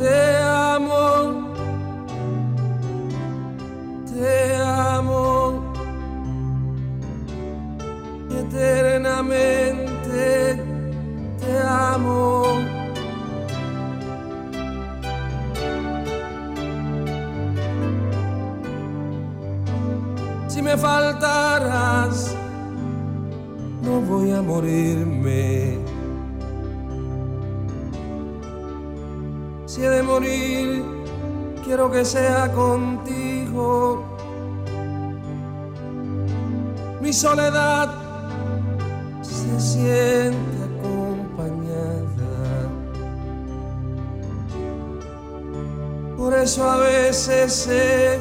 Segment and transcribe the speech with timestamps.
[0.00, 1.52] Te amo,
[4.06, 5.74] te amo,
[8.30, 10.24] eternamente
[11.38, 12.60] te amo.
[20.48, 22.34] Si me faltaras,
[23.82, 25.69] no voy a morirme.
[29.80, 30.84] Si de morir,
[31.64, 34.04] quiero que sea contigo.
[37.00, 37.88] Mi soledad
[39.22, 42.68] se siente acompañada.
[46.14, 48.18] Por eso a veces sé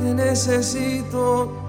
[0.00, 1.65] que necesito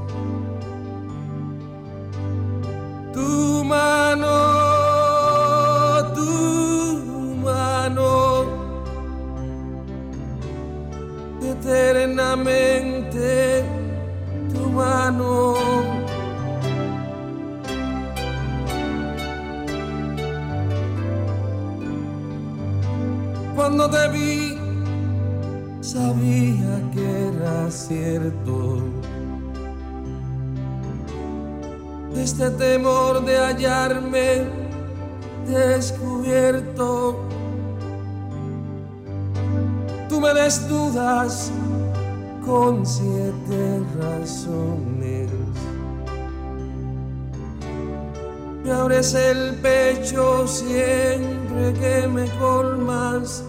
[14.54, 15.56] tu mano.
[23.56, 24.58] Cuando te vi,
[25.82, 28.82] sabía que era cierto.
[32.16, 34.46] Este temor de hallarme
[35.48, 37.20] descubierto.
[40.10, 41.52] Tú me desnudas
[42.48, 45.30] con siete razones.
[48.64, 53.44] Me abres el pecho siempre que me colmas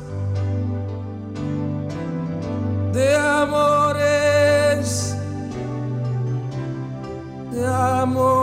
[2.92, 5.16] de amores,
[7.52, 8.37] de amores,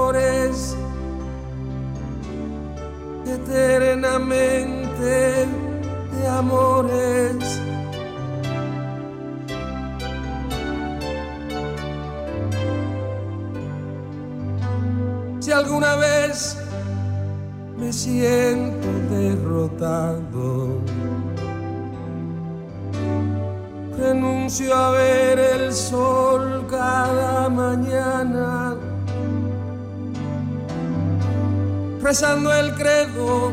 [32.05, 33.51] rezando el credo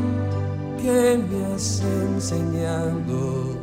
[0.79, 3.57] que me has enseñado.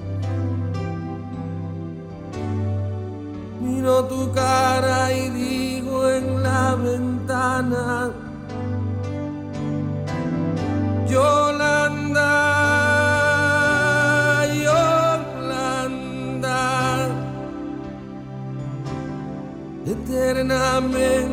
[3.60, 8.10] Miro tu cara y digo en la ventana,
[11.06, 12.40] Yolanda,
[19.86, 21.29] eternamente,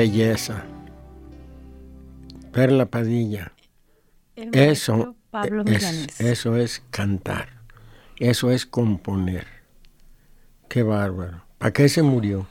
[0.00, 0.64] belleza.
[2.52, 3.52] Perla Padilla.
[4.34, 5.14] Eso,
[5.66, 7.48] es, eso es cantar.
[8.16, 9.46] Eso es componer.
[10.68, 11.42] Qué bárbaro.
[11.58, 12.46] ¿Para qué se murió?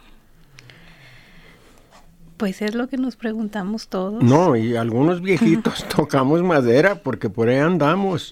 [2.37, 4.23] Pues es lo que nos preguntamos todos.
[4.23, 8.31] No, y algunos viejitos tocamos madera porque por ahí andamos.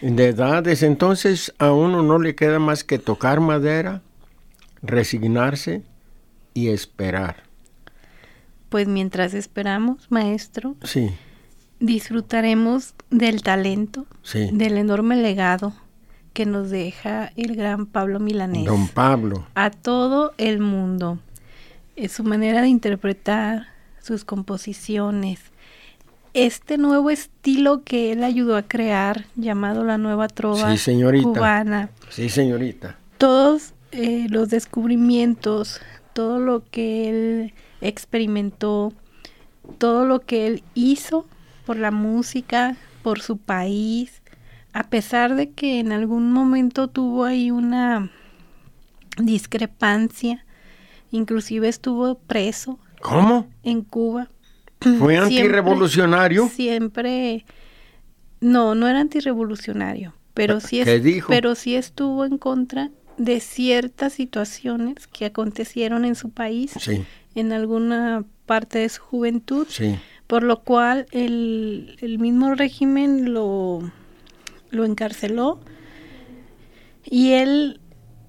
[0.00, 4.02] De edades, entonces a uno no le queda más que tocar madera,
[4.82, 5.82] resignarse
[6.54, 7.47] y esperar.
[8.68, 11.10] Pues mientras esperamos, maestro, sí.
[11.80, 15.72] disfrutaremos del talento, del enorme legado
[16.32, 18.66] que nos deja el gran Pablo Milanés.
[18.66, 19.46] Don Pablo.
[19.54, 21.18] A todo el mundo.
[21.96, 23.66] Es su manera de interpretar,
[24.00, 25.40] sus composiciones,
[26.34, 30.74] este nuevo estilo que él ayudó a crear, llamado la nueva trova
[31.22, 31.90] cubana.
[32.10, 32.96] Sí, señorita.
[33.16, 35.80] Todos eh, los descubrimientos,
[36.12, 38.92] todo lo que él experimentó,
[39.78, 41.26] todo lo que él hizo
[41.66, 44.22] por la música, por su país,
[44.72, 48.10] a pesar de que en algún momento tuvo ahí una
[49.18, 50.44] discrepancia,
[51.10, 52.78] inclusive estuvo preso.
[53.00, 53.48] ¿Cómo?
[53.62, 54.28] En Cuba.
[54.98, 56.48] ¿Fue antirrevolucionario?
[56.48, 57.44] Siempre,
[58.40, 60.82] no, no era antirrevolucionario, pero sí,
[61.26, 66.72] pero sí estuvo en contra de ciertas situaciones que acontecieron en su país,
[67.38, 69.66] en alguna parte de su juventud,
[70.26, 73.90] por lo cual el, el mismo régimen lo,
[74.70, 75.60] lo encarceló
[77.04, 77.80] y él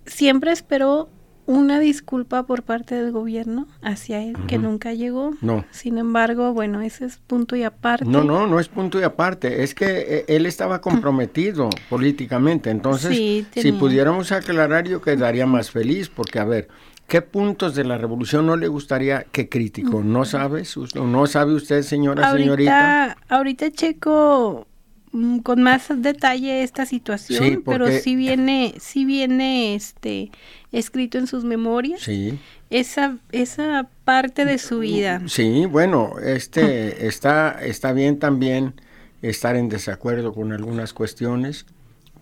[0.05, 1.09] siempre esperó
[1.49, 5.31] una disculpa por parte del gobierno hacia él, que nunca llegó.
[5.41, 5.65] No.
[5.71, 8.05] Sin embargo, bueno, ese es punto y aparte.
[8.05, 9.63] No, no, no es punto y aparte.
[9.63, 12.69] Es que eh, él estaba comprometido políticamente.
[12.69, 13.17] Entonces,
[13.51, 16.67] si pudiéramos aclarar, yo quedaría más feliz, porque, a ver,
[17.09, 20.01] ¿qué puntos de la revolución no le gustaría que crítico?
[20.01, 20.77] ¿No sabes?
[20.95, 23.17] ¿No sabe usted, señora, señorita?
[23.27, 24.67] Ahorita checo
[25.11, 30.31] mm, con más detalle esta situación, pero sí viene, sí viene este
[30.71, 31.99] escrito en sus memorias.
[32.01, 32.39] Sí.
[32.69, 35.23] Esa, esa parte de su vida.
[35.27, 38.75] Sí, bueno, este está, está bien también
[39.23, 41.65] estar en desacuerdo con algunas cuestiones,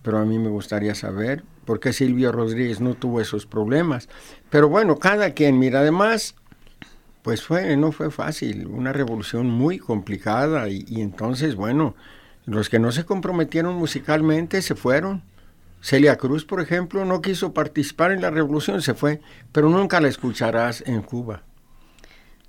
[0.02, 4.10] pero a mí me gustaría saber por qué Silvio Rodríguez no tuvo esos problemas.
[4.50, 6.34] Pero bueno, cada quien, mira, además,
[7.22, 11.94] pues fue, no fue fácil, una revolución muy complicada y, y entonces, bueno,
[12.46, 15.22] los que no se comprometieron musicalmente se fueron.
[15.82, 19.22] Celia Cruz, por ejemplo, no quiso participar en la revolución, se fue,
[19.52, 21.44] pero nunca la escucharás en Cuba.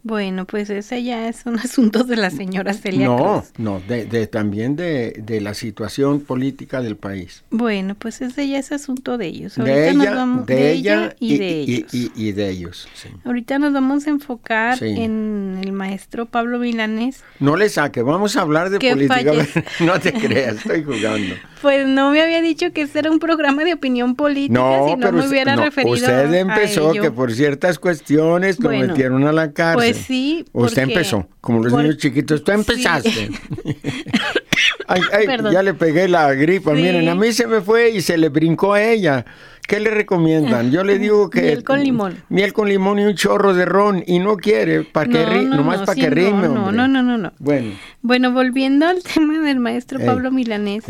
[0.03, 4.27] Bueno, pues ese ya es un asunto de la señora Celia no, No, de, de,
[4.27, 7.45] también de, de, la situación política del país.
[7.51, 9.57] Bueno, pues ese ya es asunto de ellos.
[9.57, 11.93] de ella, de, ella, y, de ellos.
[11.93, 12.89] Y, de ellos,
[13.25, 17.23] Ahorita nos vamos a enfocar en el maestro Pablo Milanés.
[17.41, 19.33] No le saque, vamos a hablar de política.
[19.81, 21.35] no te creas, estoy jugando.
[21.61, 24.97] Pues no me había dicho que este era un programa de opinión política, no, si
[24.97, 29.77] no me hubiera referido Usted empezó que por ciertas cuestiones lo metieron a la cárcel.
[29.77, 30.45] Pues sí.
[30.53, 32.45] Usted empezó, como los niños chiquitos.
[32.45, 33.31] Tú empezaste.
[34.87, 36.73] ay, ay, ya le pegué la gripa.
[36.73, 39.25] Miren, a mí se me fue y se le brincó a ella.
[39.69, 40.71] ¿Qué le recomiendan?
[40.71, 41.43] Yo le digo que...
[41.43, 42.17] Miel con limón.
[42.31, 44.03] Miel con limón y un chorro de ron.
[44.07, 46.49] Y no quiere, para que no, nomás para que rime.
[46.49, 47.33] No, no, no, no, no.
[47.39, 47.75] Bueno.
[48.01, 50.85] Bueno, volviendo al tema del maestro Pablo Milanés.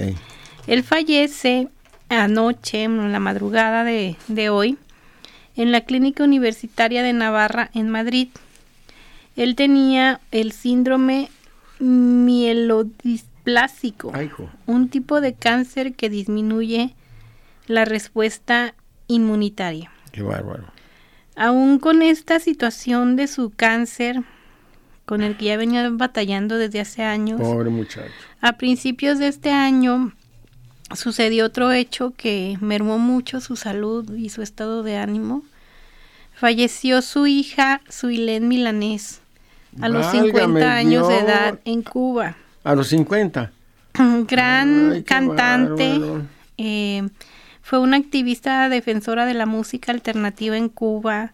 [0.69, 1.67] Él fallece
[2.09, 4.79] anoche, en la madrugada de, de hoy,
[5.57, 8.29] en la Clínica Universitaria de Navarra, en Madrid.
[9.39, 11.31] Él tenía el síndrome
[11.79, 14.13] mielodisplásico,
[14.67, 16.97] un tipo de cáncer que disminuye
[17.69, 18.75] la respuesta
[19.07, 19.93] inmunitaria.
[20.11, 20.65] Qué bárbaro.
[21.37, 24.25] Aún con esta situación de su cáncer,
[25.05, 27.41] con el que ya venía batallando desde hace años.
[27.41, 28.11] Pobre muchacho.
[28.41, 30.13] A principios de este año
[30.97, 35.45] sucedió otro hecho que mermó mucho su salud y su estado de ánimo.
[36.35, 39.23] Falleció su hija, Suilén Milanés,
[39.81, 42.37] a los 50 años de edad en Cuba.
[42.65, 43.53] A los 50.
[44.29, 46.01] Gran cantante.
[46.57, 47.09] Eh,
[47.63, 51.33] fue una activista defensora de la música alternativa en Cuba.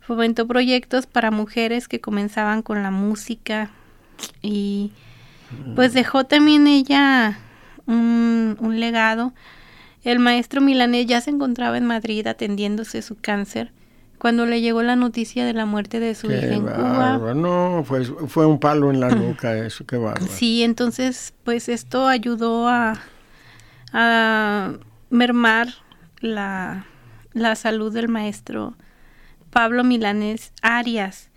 [0.00, 3.70] Fomentó proyectos para mujeres que comenzaban con la música.
[4.40, 4.92] Y
[5.74, 7.38] pues dejó también ella
[7.86, 9.32] un, un legado.
[10.04, 13.70] El maestro milanés ya se encontraba en Madrid atendiéndose su cáncer
[14.22, 17.34] cuando le llegó la noticia de la muerte de su hija en Cuba.
[17.34, 20.32] No, fue, fue un palo en la nuca eso, qué bárbaro.
[20.32, 23.00] Sí, entonces pues esto ayudó a,
[23.92, 24.74] a
[25.10, 25.70] mermar
[26.20, 26.86] la,
[27.32, 28.74] la salud del maestro
[29.50, 31.28] Pablo Milanés Arias,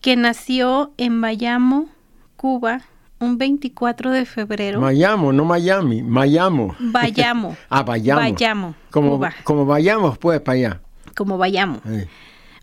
[0.00, 1.90] que nació en Bayamo,
[2.36, 2.80] Cuba,
[3.20, 4.80] un 24 de febrero.
[4.80, 6.76] Bayamo, no Miami, Bayamo.
[6.78, 7.58] Bayamo.
[7.68, 8.20] ah, Bayamo.
[8.22, 8.74] Bayamo.
[8.90, 10.80] Como, como vayamos, pues, para allá.
[11.16, 11.80] Como vayamos.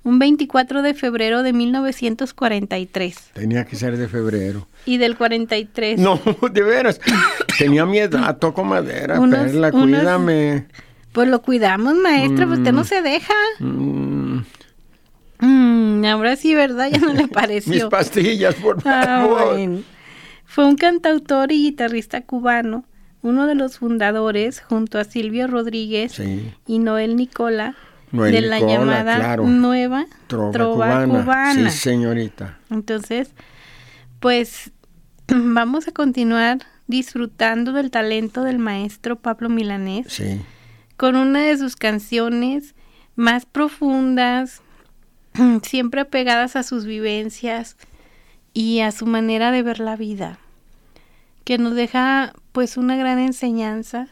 [0.04, 3.32] Un 24 de febrero de 1943.
[3.34, 4.68] Tenía que ser de febrero.
[4.86, 6.00] Y del 43.
[6.00, 7.02] No, de veras.
[7.58, 8.20] Tenía miedo.
[8.36, 10.68] Toco madera, Perla, cuídame.
[11.14, 12.86] Pues lo cuidamos, maestra, pues usted no mm.
[12.86, 13.34] se deja.
[13.60, 14.40] Mm.
[15.40, 16.90] Mm, ahora sí, ¿verdad?
[16.92, 17.74] Ya no le pareció.
[17.74, 19.60] Mis pastillas, por ah, favor.
[20.46, 22.86] Fue un cantautor y guitarrista cubano,
[23.22, 26.20] uno de los fundadores, junto a Silvio Rodríguez
[26.68, 27.76] y Noel Nicola,
[28.14, 31.70] de la llamada Nueva Trova, cubana.
[31.70, 32.58] Sí, señorita.
[32.70, 33.32] Entonces,
[34.20, 34.72] pues
[35.28, 40.08] vamos a continuar disfrutando del talento del maestro Pablo Milanés.
[40.10, 40.42] Sí
[40.98, 42.76] con una de sus canciones
[43.16, 44.62] más profundas,
[45.64, 47.78] siempre apegadas a sus vivencias
[48.54, 50.38] y a su manera de ver la vida,
[51.44, 54.08] que nos deja pues una gran enseñanza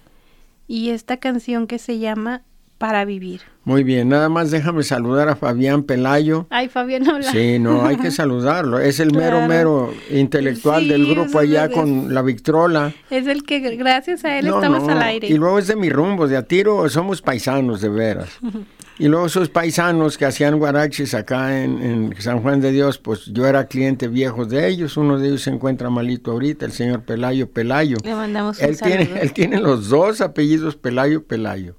[0.68, 2.44] y esta canción que se llama
[2.82, 3.42] Para Vivir.
[3.64, 6.48] Muy bien, nada más déjame saludar a Fabián Pelayo.
[6.50, 7.32] Ay, Fabián, hola.
[7.32, 8.80] Sí, no, hay que saludarlo.
[8.80, 12.92] Es el mero, mero intelectual del grupo allá con la Victrola.
[13.12, 15.28] Es el que gracias a él estamos al aire.
[15.28, 18.30] Y luego es de mi rumbo, de a tiro somos paisanos de veras.
[19.00, 23.26] Y luego esos paisanos que hacían guaraches acá en, en, San Juan de Dios, pues
[23.26, 24.96] yo era cliente viejo de ellos.
[24.96, 27.98] Uno de ellos se encuentra malito ahorita, el señor Pelayo Pelayo.
[28.04, 31.78] Le mandamos un él Tiene, él tiene los dos apellidos Pelayo Pelayo.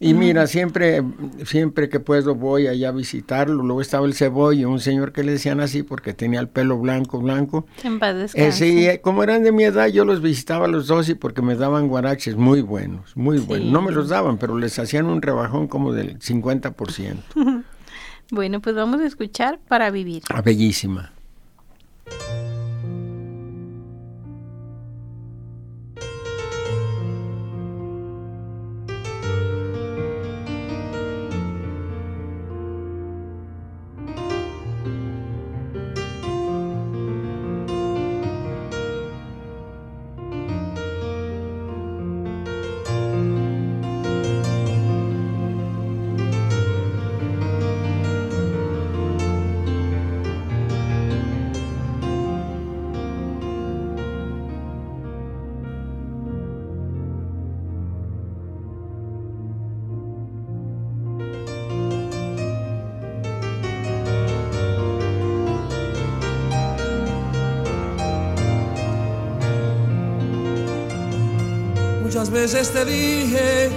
[0.00, 1.02] Y mira, siempre,
[1.44, 3.62] siempre que puedo voy allá a visitarlo.
[3.62, 7.20] Luego estaba el cebollo, un señor que le decían así porque tenía el pelo blanco,
[7.20, 7.66] blanco.
[7.84, 8.00] En
[8.34, 11.42] eh, sí, eh, como eran de mi edad, yo los visitaba los dos y porque
[11.42, 13.70] me daban guaraches muy buenos, muy buenos.
[13.70, 17.22] No me los daban, pero les hacían un rebajón como del 50%.
[18.30, 20.24] bueno, pues vamos a escuchar para vivir.
[20.28, 21.13] Ah, bellísima.
[72.72, 73.70] Te dije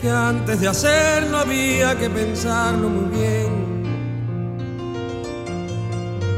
[0.00, 3.64] que antes de hacerlo había que pensarlo muy bien.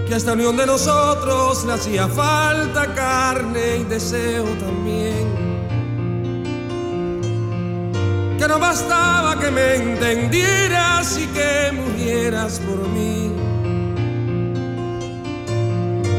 [0.07, 5.27] Que a esta unión de nosotros le hacía falta carne y deseo también.
[8.39, 13.33] Que no bastaba que me entendieras y que murieras por mí.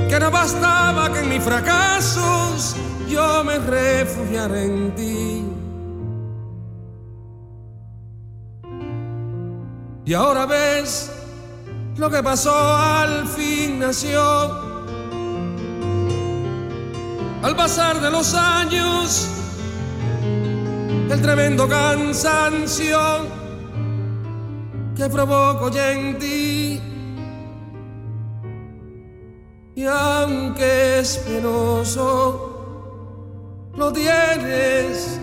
[0.09, 2.75] Que no bastaba que en mis fracasos
[3.07, 5.36] yo me refugiaré en ti.
[10.07, 11.11] Y ahora ves
[11.97, 14.23] lo que pasó al fin nació.
[17.43, 19.27] Al pasar de los años,
[21.11, 22.97] el tremendo cansancio
[24.95, 26.81] que provoco ya en ti.
[29.75, 32.53] Y aunque es penoso,
[33.75, 35.19] lo tienes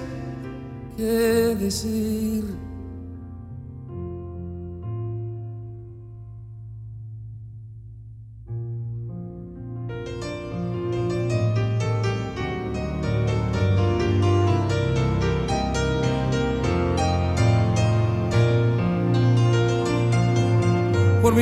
[0.95, 2.64] que decir.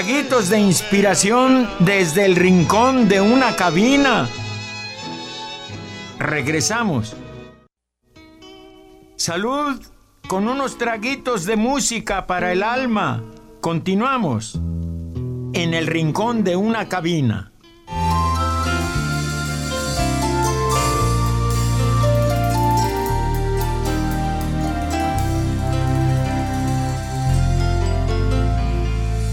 [0.00, 4.30] Traguitos de inspiración desde el rincón de una cabina.
[6.18, 7.14] Regresamos.
[9.16, 9.78] Salud
[10.26, 13.22] con unos traguitos de música para el alma.
[13.60, 17.49] Continuamos en el rincón de una cabina.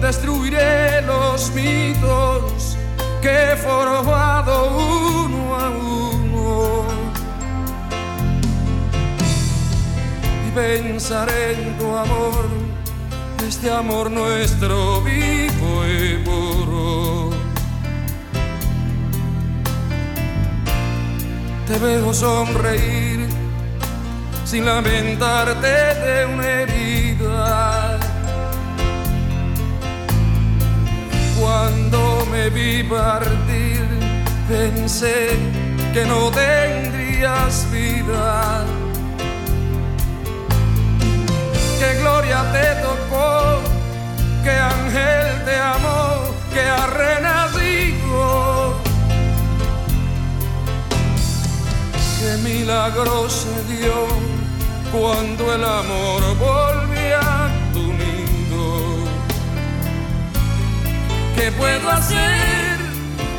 [0.00, 2.76] destruiré los mitos
[3.22, 4.70] que he formado
[5.24, 6.84] uno a uno.
[10.46, 12.46] Y pensaré en tu amor,
[13.46, 17.30] este amor nuestro vivo y puro.
[21.66, 23.26] Te veo sonreír
[24.44, 26.95] sin lamentarte de una herida
[31.46, 33.86] Cuando me vi partir,
[34.48, 35.28] pensé
[35.94, 38.64] que no tendrías vida.
[41.78, 43.60] Que gloria te tocó,
[44.42, 48.74] que ángel te amó, que ha renacido.
[52.18, 53.98] Que milagro se dio
[54.90, 57.45] cuando el amor volvía
[61.36, 62.78] ¿Qué puedo hacer?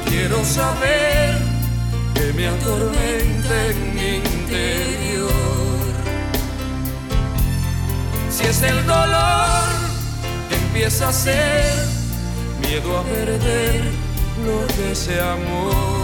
[0.05, 1.37] Quiero saber
[2.13, 5.31] que me atormenta en mi interior.
[8.29, 9.67] Si es el dolor
[10.49, 11.73] que empieza a ser
[12.61, 13.83] miedo a perder
[14.45, 15.96] lo que se amó.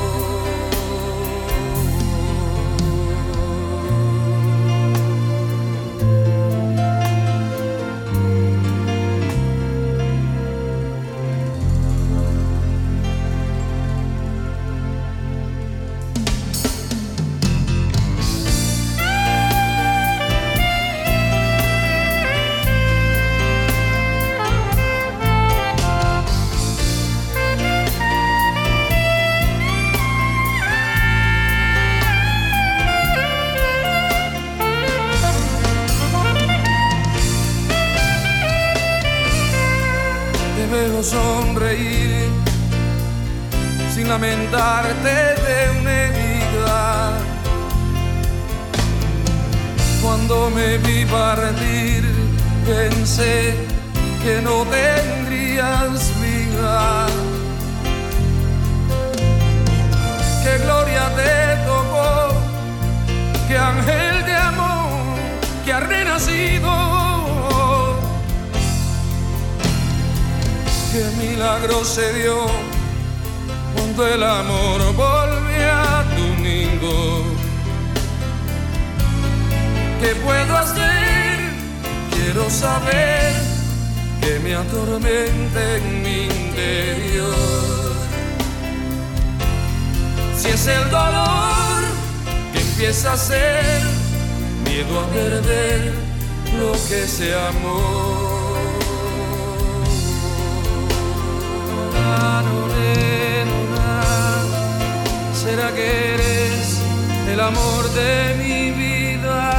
[105.43, 106.81] ¿Será que eres
[107.27, 109.51] el amor de mi vida?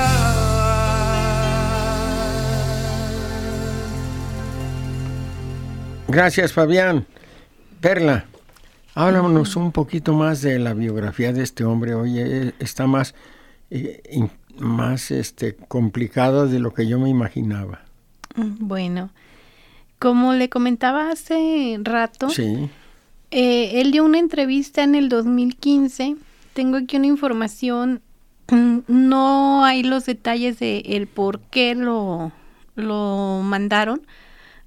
[6.08, 7.06] Gracias, Fabián.
[7.82, 8.24] Perla,
[8.94, 11.94] háblanos un poquito más de la biografía de este hombre.
[11.94, 13.14] Oye, está más,
[13.68, 17.82] eh, más este, complicado de lo que yo me imaginaba.
[18.36, 19.10] Mm, bueno,
[19.98, 22.70] como le comentaba hace rato, sí.
[23.36, 26.14] Eh, él dio una entrevista en el 2015.
[26.52, 28.00] Tengo aquí una información.
[28.86, 32.30] No hay los detalles de el por qué lo,
[32.76, 34.02] lo mandaron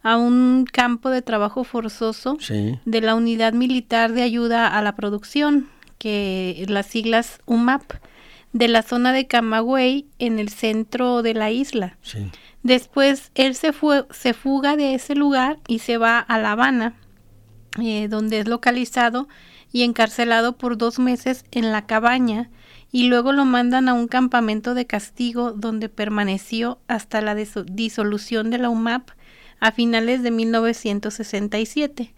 [0.04, 2.38] a un campo de trabajo forzoso
[2.86, 7.84] de la Unidad Militar de Ayuda a la Producción, que las siglas UMAP,
[8.52, 11.98] de la zona de Camagüey en el centro de la isla.
[12.64, 16.96] Después él se, fue, se fuga de ese lugar y se va a La Habana
[17.82, 19.28] eh, donde es localizado
[19.72, 22.50] y encarcelado por dos meses en la cabaña
[22.92, 28.58] y luego lo mandan a un campamento de castigo donde permaneció hasta la disolución de
[28.58, 29.10] la UMAP
[29.60, 32.14] a finales de 1967.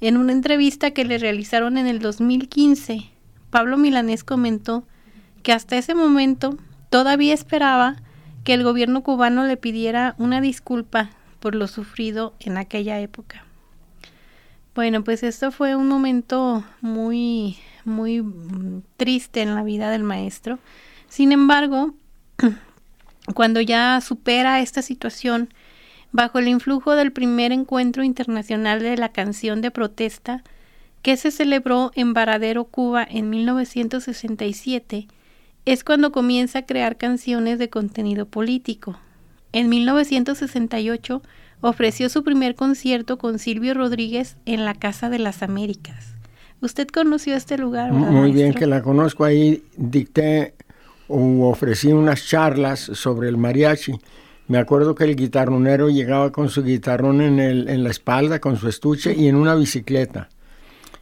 [0.00, 3.10] En una entrevista que le realizaron en el 2015,
[3.50, 4.84] Pablo Milanés comentó
[5.42, 6.56] que hasta ese momento
[6.90, 7.96] todavía esperaba
[8.44, 13.44] que el gobierno cubano le pidiera una disculpa por lo sufrido en aquella época.
[14.74, 20.58] Bueno, pues esto fue un momento muy, muy mm, triste en la vida del maestro.
[21.08, 21.92] Sin embargo,
[23.34, 25.52] cuando ya supera esta situación,
[26.10, 30.42] bajo el influjo del primer encuentro internacional de la canción de protesta,
[31.02, 35.06] que se celebró en Varadero, Cuba, en 1967,
[35.66, 38.98] es cuando comienza a crear canciones de contenido político.
[39.52, 41.22] En 1968
[41.62, 46.14] ofreció su primer concierto con Silvio Rodríguez en la Casa de las Américas.
[46.60, 47.92] ¿Usted conoció este lugar?
[47.92, 49.24] Muy bien que la conozco.
[49.24, 50.54] Ahí dicté
[51.08, 53.98] o ofrecí unas charlas sobre el mariachi.
[54.48, 58.56] Me acuerdo que el guitarronero llegaba con su guitarrón en, el, en la espalda, con
[58.56, 60.28] su estuche y en una bicicleta.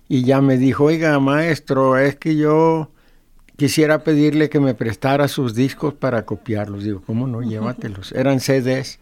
[0.08, 2.90] Y ya me dijo, oiga, maestro, es que yo
[3.56, 6.84] quisiera pedirle que me prestara sus discos para copiarlos.
[6.84, 7.42] Digo, ¿cómo no?
[7.48, 8.12] Llévatelos.
[8.12, 8.98] Eran CDs.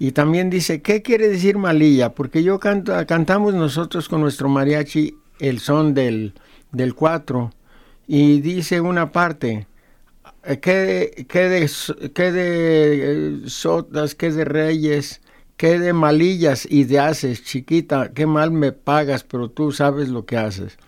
[0.00, 2.14] Y también dice, ¿qué quiere decir malilla?
[2.14, 6.32] Porque yo canto, cantamos nosotros con nuestro mariachi el son del,
[6.72, 7.50] del cuatro
[8.06, 9.66] y dice una parte,
[10.44, 11.70] eh, ¿qué de, qué de,
[12.14, 15.20] qué de eh, sotas, qué de reyes,
[15.58, 20.24] qué de malillas y de haces, chiquita, qué mal me pagas, pero tú sabes lo
[20.24, 20.78] que haces.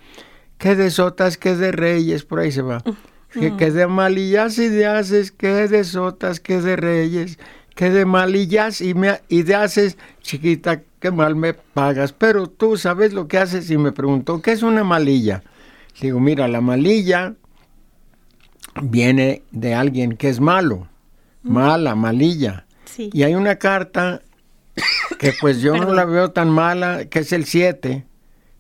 [0.57, 2.25] ¿Qué de sotas, qué de reyes?
[2.25, 2.83] Por ahí se va.
[3.31, 7.39] ¿Qué, qué de malillas y de haces, qué de sotas, qué de reyes,
[7.75, 12.77] que de malillas y, me, y de haces, chiquita, qué mal me pagas, pero tú
[12.77, 15.43] sabes lo que haces y me preguntó, ¿qué es una malilla?
[16.01, 17.35] digo, mira, la malilla
[18.83, 20.89] viene de alguien que es malo,
[21.43, 21.53] mm.
[21.53, 22.67] mala, malilla.
[22.97, 24.23] Y hay una carta
[25.19, 28.05] que pues yo no la veo tan mala, que es el 7.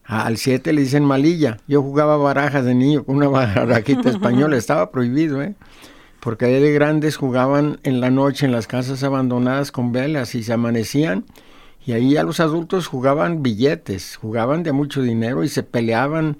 [0.04, 1.58] Al 7 le dicen malilla.
[1.66, 5.54] Yo jugaba barajas de niño con una barajita española, estaba prohibido, ¿eh?
[6.22, 10.44] Porque ahí de grandes jugaban en la noche en las casas abandonadas con velas y
[10.44, 11.24] se amanecían
[11.84, 16.36] y ahí a los adultos jugaban billetes, jugaban de mucho dinero y se peleaban,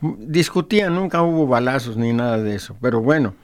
[0.00, 3.34] discutían, nunca hubo balazos ni nada de eso, pero bueno,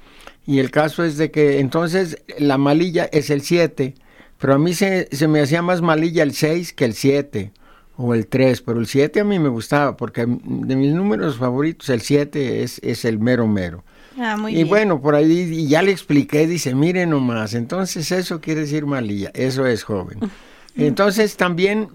[0.47, 3.95] y el caso es de que entonces la malilla es el 7,
[4.39, 7.53] pero a mí se, me hacía más malilla el 6 que el 7
[7.99, 11.91] o el 3, pero el 7 a mí me gustaba porque de mis números favoritos
[11.91, 13.85] el 7 es, es el mero mero.
[14.19, 18.87] Ah, y bueno, por ahí ya le expliqué, dice, mire nomás, entonces eso quiere decir
[18.87, 20.19] malilla, eso es joven.
[20.75, 21.89] Entonces también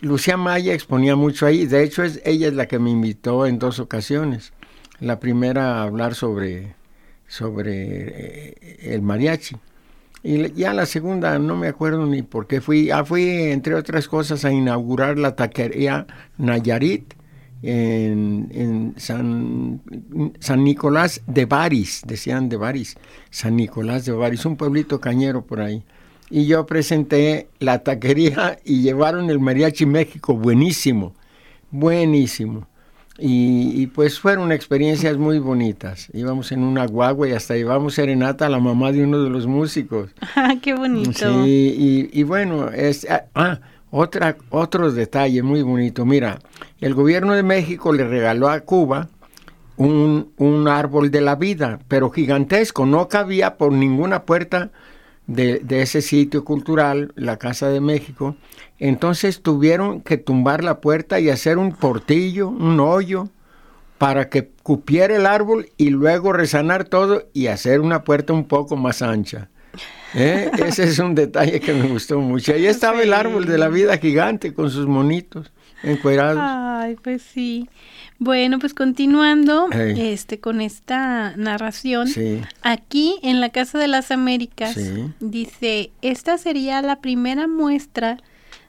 [0.00, 3.58] Lucía Maya exponía mucho ahí, de hecho es, ella es la que me invitó en
[3.58, 4.52] dos ocasiones.
[5.00, 6.74] La primera a hablar sobre,
[7.26, 9.56] sobre eh, el mariachi.
[10.22, 12.90] Y ya la segunda, no me acuerdo ni por qué fui.
[12.90, 17.14] Ah, fui, entre otras cosas, a inaugurar la taquería Nayarit
[17.62, 19.80] en, San,
[20.38, 22.96] San, Nicolás de Baris, decían de Baris,
[23.30, 25.82] San Nicolás de Baris, un pueblito cañero por ahí.
[26.30, 31.14] Y yo presenté la taquería y llevaron el mariachi México, buenísimo,
[31.70, 32.66] buenísimo.
[33.20, 36.08] Y, pues fueron experiencias muy bonitas.
[36.12, 39.46] Íbamos en una guagua y hasta llevamos serenata a la mamá de uno de los
[39.46, 40.10] músicos.
[40.36, 41.44] Ah, qué bonito!
[41.44, 46.04] Sí, y, bueno, es, ah, ah otra, otro detalle muy bonito.
[46.04, 46.38] Mira,
[46.80, 49.08] el gobierno de México le regaló a Cuba
[49.76, 54.70] un, un, árbol de la vida, pero gigantesco, no cabía por ninguna puerta
[55.26, 58.36] de, de, ese sitio cultural, la Casa de México.
[58.78, 63.28] Entonces tuvieron que tumbar la puerta y hacer un portillo, un hoyo,
[63.98, 68.76] para que cupiera el árbol y luego resanar todo y hacer una puerta un poco
[68.76, 69.50] más ancha.
[70.14, 70.50] ¿Eh?
[70.66, 72.52] Ese es un detalle que me gustó mucho.
[72.52, 75.52] Ahí estaba el árbol de la vida gigante con sus monitos
[75.82, 76.42] encuerados.
[76.42, 77.68] Ay, pues sí.
[78.18, 82.08] Bueno, pues continuando este con esta narración,
[82.62, 84.76] aquí en la Casa de las Américas
[85.20, 88.18] dice, esta sería la primera muestra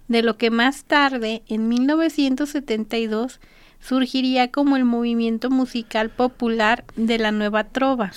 [0.07, 3.39] de lo que más tarde, en 1972,
[3.79, 8.11] surgiría como el movimiento musical popular de la Nueva Trova.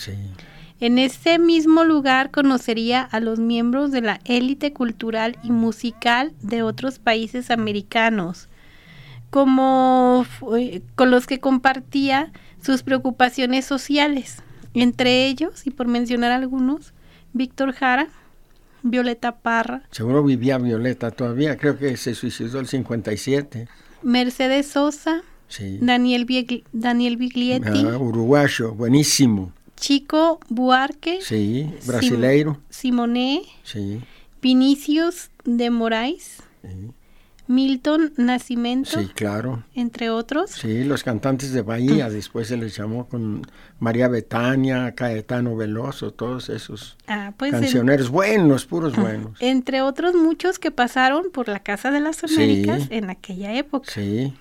[0.83, 6.65] En ese mismo lugar conocería a los miembros de la élite cultural y musical de
[6.65, 8.49] otros países americanos,
[9.31, 10.27] como
[10.97, 14.43] con los que compartía sus preocupaciones sociales,
[14.75, 16.95] entre ellos, y por mencionar algunos,
[17.33, 18.09] Víctor Jara,
[18.83, 19.85] Violeta Parra.
[19.93, 23.69] Seguro vivía Violeta todavía, creo que se suicidó el 57.
[24.03, 25.23] Mercedes Sosa,
[25.79, 26.27] Daniel,
[26.73, 27.87] Daniel Biglietti.
[27.87, 29.53] Ah, uruguayo, buenísimo.
[29.83, 31.19] Chico Buarque.
[31.23, 32.61] Sí, brasileiro.
[32.71, 33.43] Simone.
[34.41, 36.41] Vinicius de Moraes.
[37.49, 39.01] Milton Nacimiento.
[39.01, 39.65] Sí, claro.
[39.75, 40.51] Entre otros.
[40.51, 43.43] Sí, los cantantes de Bahía, después se les llamó con
[43.81, 49.37] María Betania, Caetano Veloso, todos esos ah, pues cancioneros buenos, puros buenos.
[49.41, 53.91] Entre otros muchos que pasaron por la Casa de las Américas en aquella época.
[53.91, 54.33] Sí.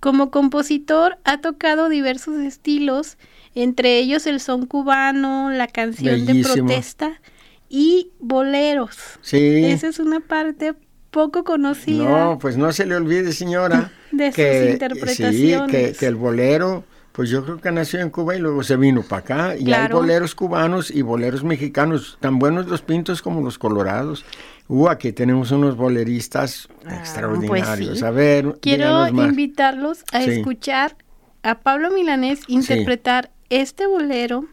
[0.00, 3.18] Como compositor ha tocado diversos estilos,
[3.54, 7.20] entre ellos el son cubano, la canción de protesta
[7.68, 8.96] y boleros.
[9.22, 9.64] Sí.
[9.64, 10.74] Esa es una parte
[11.10, 12.08] poco conocida.
[12.08, 13.92] No, pues no se le olvide, señora.
[14.12, 15.92] de sus interpretaciones.
[15.92, 19.02] Sí, que, el bolero, pues yo creo que nació en Cuba y luego se vino
[19.02, 19.56] para acá.
[19.56, 24.24] Y hay boleros cubanos y boleros mexicanos, tan buenos los pintos como los colorados.
[24.68, 28.02] Uh, aquí tenemos unos boleristas ah, pues extraordinarios.
[28.04, 30.96] A ver, quiero invitarlos a escuchar
[31.42, 34.46] a Pablo Milanés interpretar este bolero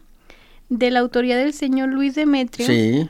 [0.68, 2.66] de la autoría del señor Luis Demetrio.
[2.66, 3.08] Sí.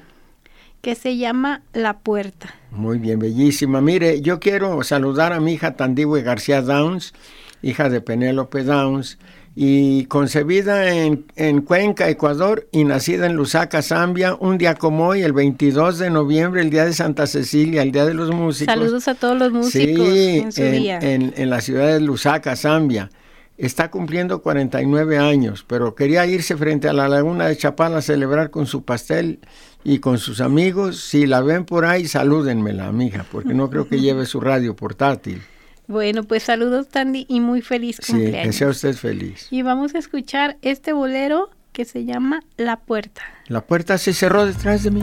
[0.80, 2.54] Que se llama La Puerta.
[2.70, 3.80] Muy bien, bellísima.
[3.80, 7.14] Mire, yo quiero saludar a mi hija Tandihue García Downs,
[7.62, 9.18] hija de Penélope Downs,
[9.56, 15.22] y concebida en, en, Cuenca, Ecuador, y nacida en Lusaka, Zambia, un día como hoy,
[15.22, 18.72] el 22 de noviembre, el día de Santa Cecilia, el día de los músicos.
[18.72, 21.00] Saludos a todos los músicos en su día.
[21.00, 23.10] En, en, la ciudad de Lusaka, Zambia.
[23.58, 28.50] Está cumpliendo 49 años, pero quería irse frente a la laguna de Chapala a celebrar
[28.50, 29.40] con su pastel
[29.82, 31.00] y con sus amigos.
[31.00, 35.42] Si la ven por ahí, salúdenmela, mija, porque no creo que lleve su radio portátil.
[35.88, 38.42] Bueno, pues saludos Tandy y muy feliz cumpleaños.
[38.42, 39.48] Sí, que sea usted feliz.
[39.50, 43.22] Y vamos a escuchar este bolero que se llama La Puerta.
[43.48, 45.02] La puerta se cerró detrás de mí.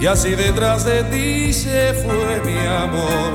[0.00, 3.32] Y así detrás de ti se fue mi amor.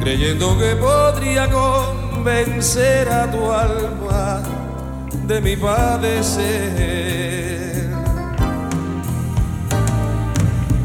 [0.00, 4.42] Creyendo que podría convencer a tu alma
[5.26, 7.02] de mi padecer.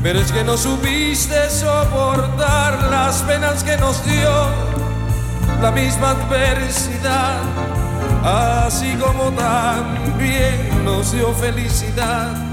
[0.04, 4.30] Pero es que no supiste soportar las penas que nos dio
[5.62, 7.42] la misma adversidad,
[8.24, 12.47] así como también nos dio felicidad,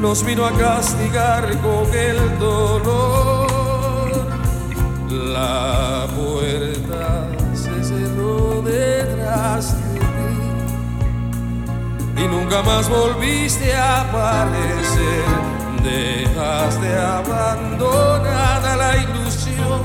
[0.00, 3.48] nos vino a castigar con el dolor.
[5.08, 10.06] La puerta se cerró detrás de ti
[12.16, 15.24] y nunca más volviste a aparecer
[15.82, 19.80] dejaste abandonada la ilusión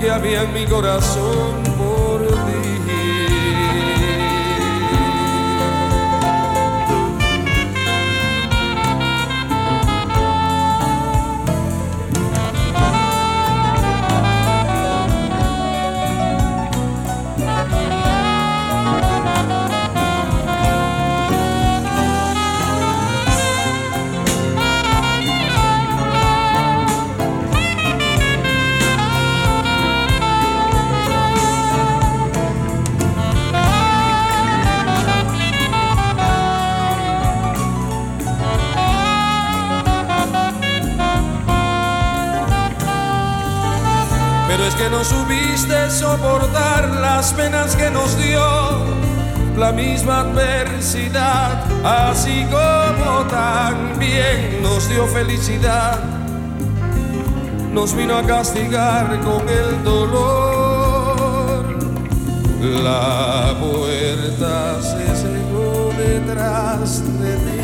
[0.00, 1.62] que había en mi corazón
[44.56, 48.38] pero es que no supiste soportar las penas que nos dio
[49.56, 55.98] la misma adversidad, así como también nos dio felicidad,
[57.72, 61.64] nos vino a castigar con el dolor.
[62.62, 67.60] La puerta se cerró detrás de ti.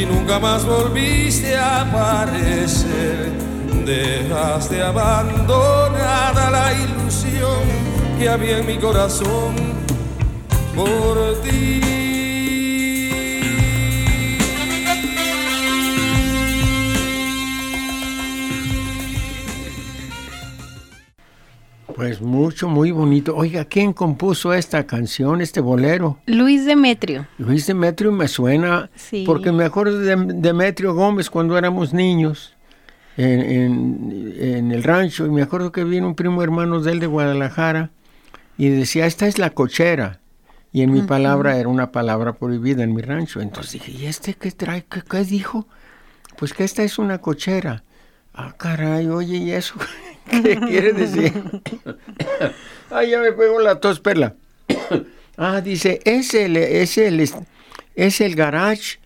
[0.00, 3.43] Y nunca más volviste a aparecer
[3.84, 7.60] dejaste abandonada la ilusión
[8.18, 9.54] que había en mi corazón
[10.74, 11.80] por ti.
[21.94, 23.36] Pues mucho, muy bonito.
[23.36, 26.18] Oiga, ¿quién compuso esta canción, este bolero?
[26.26, 27.28] Luis Demetrio.
[27.38, 28.90] Luis Demetrio me suena,
[29.24, 32.53] porque me acuerdo de Demetrio Gómez cuando éramos niños
[33.16, 37.90] en, el rancho y me acuerdo que vino un primo hermano de él de Guadalajara
[38.56, 40.20] y decía, esta es la cochera.
[40.72, 43.40] Y en mi palabra era una palabra prohibida en mi rancho.
[43.40, 44.84] Entonces dije, ¿y este qué trae?
[44.84, 45.68] ¿Qué, dijo?
[46.36, 47.84] Pues que esta es una cochera.
[48.32, 49.76] Ah, caray, oye, ¿y eso
[50.30, 51.32] qué quiere decir?
[52.90, 54.34] ah, ya me pego la tos, perla.
[55.36, 57.20] ah, dice, es el, es el,
[57.94, 58.98] es el garage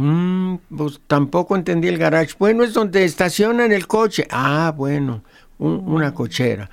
[0.00, 2.34] Mm, pues tampoco entendí el garage.
[2.38, 4.26] Bueno, es donde estacionan el coche.
[4.30, 5.22] Ah, bueno,
[5.58, 6.70] una cochera.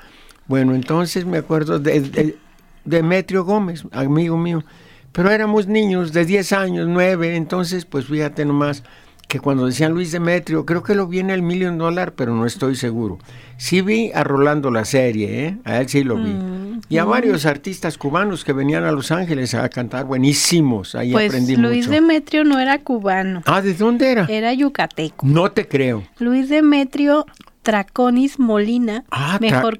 [0.47, 2.37] Bueno, entonces me acuerdo de,
[2.85, 4.63] Demetrio Gómez, amigo mío.
[5.11, 8.83] Pero éramos niños de 10 años, 9, entonces pues fíjate nomás
[9.27, 12.45] que cuando decían Luis Demetrio, creo que lo vi en el Million Dollar, pero no
[12.45, 13.19] estoy seguro.
[13.57, 15.57] Sí vi a Rolando la serie, ¿eh?
[15.65, 16.31] a él sí lo vi.
[16.31, 17.09] Mm, y a mm.
[17.09, 21.89] varios artistas cubanos que venían a Los Ángeles a cantar buenísimos, ahí pues aprendí Luis
[21.89, 23.43] Demetrio no era cubano.
[23.45, 24.25] Ah, ¿de dónde era?
[24.29, 25.25] Era yucateco.
[25.27, 26.03] No te creo.
[26.19, 27.25] Luis Demetrio
[27.67, 29.77] Traconis Molina, ah, mejor,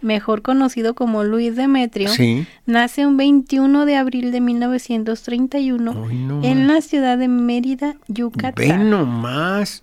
[0.00, 2.08] mejor conocido como Luis Demetrio,
[2.64, 6.08] nace un 21 de abril de 1931
[6.42, 8.54] en la ciudad de Mérida, Yucatán.
[8.54, 9.82] Ven nomás.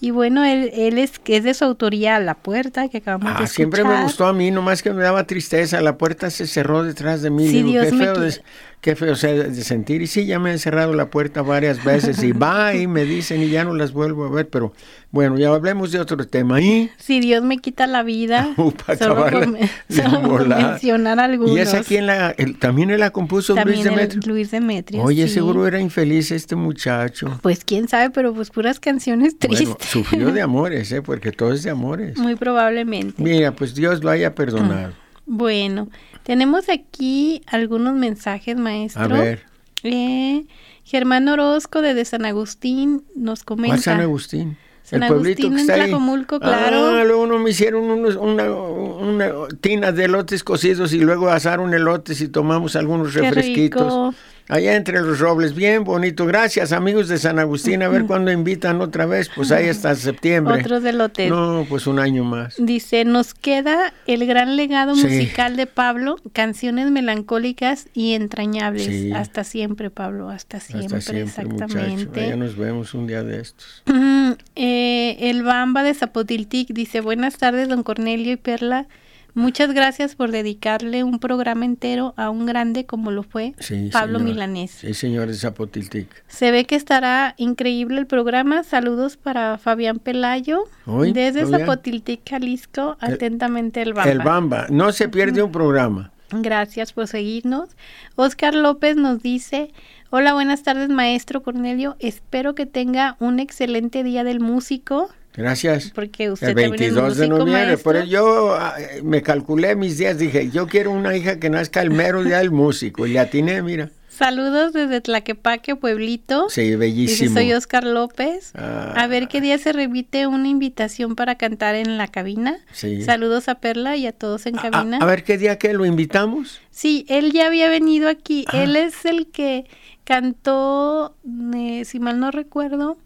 [0.00, 3.44] Y bueno, él, él es, es de su autoría La Puerta, que acabamos de escuchar.
[3.44, 5.82] Ah, siempre me gustó a mí, nomás que me daba tristeza.
[5.82, 7.48] La puerta se cerró detrás de mí.
[7.48, 8.40] Sí, Dios qué, feo de,
[8.80, 10.02] qué feo sea de sentir.
[10.02, 13.42] Y sí, ya me han cerrado la puerta varias veces y va y me dicen
[13.42, 14.48] y ya no las vuelvo a ver.
[14.48, 14.72] Pero
[15.10, 16.60] bueno, ya hablemos de otro tema.
[16.60, 16.90] ¿Y?
[16.98, 18.54] Si Dios me quita la vida,
[18.98, 19.46] solo, por,
[20.48, 21.56] mencionar algunos.
[21.56, 24.20] ¿Y esa quién la, también él la compuso Luis Demetrio?
[24.26, 27.38] Luis Demetrio, Oye, seguro era infeliz este muchacho.
[27.42, 29.88] Pues quién sabe, pero pues puras canciones tristes.
[29.88, 31.02] Sufrió de amores, ¿eh?
[31.02, 32.16] porque todo es de amores.
[32.18, 33.22] Muy probablemente.
[33.22, 34.92] Mira, pues Dios lo haya perdonado.
[35.26, 35.88] Bueno,
[36.22, 39.02] tenemos aquí algunos mensajes, maestro.
[39.02, 39.42] A ver.
[39.82, 40.44] Eh,
[40.84, 43.76] Germán Orozco de, San Agustín nos comenta.
[43.76, 44.56] ¿Cuál San Agustín?
[44.82, 46.24] San el pueblito Agustín que está ahí.
[46.40, 46.96] claro.
[46.96, 52.20] Ah, luego me hicieron unos, una, una, tina de elotes cocidos y luego asaron elotes
[52.20, 54.14] y tomamos algunos refresquitos.
[54.48, 56.26] Allá entre los robles, bien bonito.
[56.26, 57.82] Gracias, amigos de San Agustín.
[57.82, 59.30] A ver cuándo invitan otra vez.
[59.34, 60.60] Pues ahí hasta septiembre.
[60.60, 61.30] Otros elotes.
[61.30, 62.56] No, pues un año más.
[62.58, 69.12] Dice, nos queda el gran legado musical de Pablo, canciones melancólicas y entrañables.
[69.14, 72.28] Hasta siempre, Pablo, hasta siempre, hasta siempre exactamente.
[72.28, 73.82] Ya nos vemos un día de estos.
[74.54, 78.86] Eh, el Bamba de Zapotiltic dice, buenas tardes, don Cornelio y Perla.
[79.34, 83.54] Muchas gracias por dedicarle un programa entero a un grande como lo fue
[83.92, 84.70] Pablo Milanés.
[84.70, 86.08] Sí, señor de Zapotiltic.
[86.28, 88.62] Se ve que estará increíble el programa.
[88.64, 90.64] Saludos para Fabián Pelayo.
[91.12, 92.96] desde Zapotiltic, Jalisco.
[93.00, 94.10] Atentamente el Bamba.
[94.10, 94.66] El Bamba.
[94.70, 96.12] No se pierde un programa.
[96.32, 97.70] Gracias por seguirnos.
[98.14, 99.72] Oscar López nos dice,
[100.10, 105.10] hola, buenas tardes maestro Cornelio, espero que tenga un excelente día del músico.
[105.34, 105.92] Gracias.
[105.94, 107.78] Porque usted el 22 de noviembre.
[107.78, 111.90] Por yo ah, me calculé mis días, dije, yo quiero una hija que nazca el
[111.90, 113.06] mero día del músico.
[113.06, 113.90] Y le atiné, mira.
[114.20, 116.50] Saludos desde Tlaquepaque, Pueblito.
[116.50, 117.32] Sí, bellísimo.
[117.32, 118.52] soy Oscar López.
[118.54, 122.58] a ver qué día se repite una invitación para cantar en la cabina.
[122.72, 123.02] Sí.
[123.02, 124.98] Saludos a Perla y a todos en cabina.
[125.00, 126.60] A, ver qué día que lo invitamos.
[126.70, 128.44] Sí, él ya había venido aquí.
[128.48, 128.62] Ah.
[128.62, 129.64] Él es el que
[130.04, 131.16] cantó,
[131.54, 132.98] eh, si mal no recuerdo,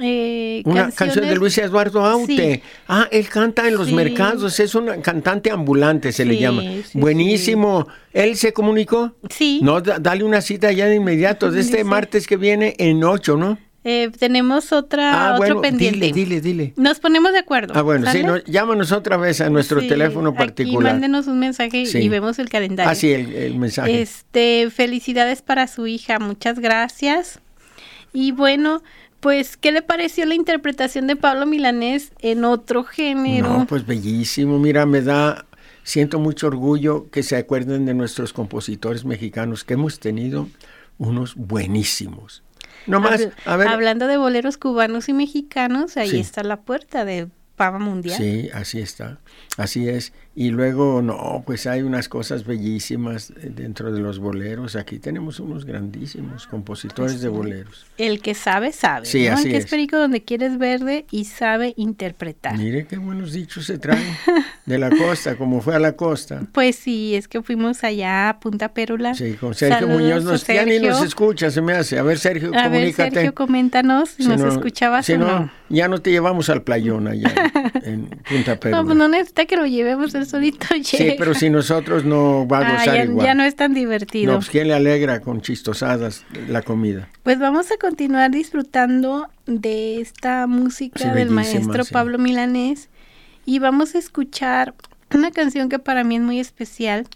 [0.00, 2.62] eh, una canción de Luis Eduardo Aute.
[2.88, 6.62] Ah, él canta en los mercados, es un cantante ambulante, se le llama.
[6.94, 7.86] Buenísimo.
[8.12, 9.14] ¿Él se comunicó?
[9.30, 9.60] Sí.
[9.62, 13.58] No, dale una cita ya de inmediato, de este martes que viene en 8, ¿no?
[13.86, 16.06] Eh, tenemos otra, ah, otro pendiente.
[16.06, 16.72] Dile, dile, dile.
[16.76, 17.74] Nos ponemos de acuerdo.
[17.76, 20.86] Ah, bueno, sí, llámanos otra vez a nuestro teléfono particular.
[20.86, 22.90] Aquí mándenos un mensaje y vemos el calendario.
[22.90, 24.00] Ah, sí, el, el mensaje.
[24.00, 27.40] Este, felicidades para su hija, muchas gracias.
[28.14, 28.82] Y bueno,
[29.24, 33.48] pues, ¿qué le pareció la interpretación de Pablo Milanés en otro género?
[33.60, 34.58] No, pues bellísimo.
[34.58, 35.46] Mira, me da,
[35.82, 40.46] siento mucho orgullo que se acuerden de nuestros compositores mexicanos que hemos tenido
[40.98, 42.42] unos buenísimos.
[42.86, 43.68] No más, a ver.
[43.68, 48.18] Hablando de boleros cubanos y mexicanos, ahí está la puerta de Pava Mundial.
[48.18, 49.20] Sí, así está,
[49.56, 50.12] así es.
[50.36, 54.74] Y luego, no, pues hay unas cosas bellísimas dentro de los boleros.
[54.74, 57.86] Aquí tenemos unos grandísimos compositores de boleros.
[57.98, 59.06] El que sabe, sabe.
[59.06, 59.66] Sí, así El que es.
[59.66, 62.58] perico donde quieres verde y sabe interpretar.
[62.58, 64.02] Mire qué buenos dichos se traen
[64.66, 66.42] de la costa, como fue a la costa.
[66.52, 69.14] Pues sí, es que fuimos allá a Punta Pérula.
[69.14, 70.24] Sí, con Sergio Muñoz.
[70.24, 71.98] Nos, Ya ni nos escucha, se me hace.
[71.98, 73.02] A ver, Sergio, a comunícate.
[73.02, 77.32] Ver, Sergio, coméntanos si nos escuchabas o no, Ya no te llevamos al playón allá
[77.82, 78.80] en, Punta Pérula.
[78.82, 80.66] No, pues no necesita que lo llevemos solito.
[80.82, 83.26] Sí, pero si nosotros no va a ah, gozar igual.
[83.26, 84.32] Ya no es tan divertido.
[84.32, 87.08] No, pues ¿quién le alegra con chistosadas la comida?
[87.22, 92.88] Pues vamos a continuar disfrutando de esta música del maestro Pablo Milanés
[93.44, 94.74] y vamos a escuchar
[95.12, 97.06] una canción que para mí es muy especial